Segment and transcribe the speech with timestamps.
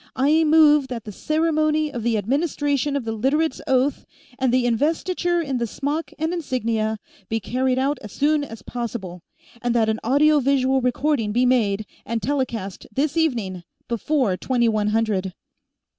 [0.15, 4.03] I move that the ceremony of the administration of the Literates' Oath,
[4.39, 6.97] and the investiture in the smock and insignia,
[7.29, 9.21] be carried out as soon as possible,
[9.61, 14.87] and that an audio visual recording be made, and telecast this evening, before twenty one
[14.87, 15.33] hundred."